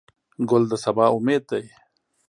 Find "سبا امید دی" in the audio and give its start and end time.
0.83-1.63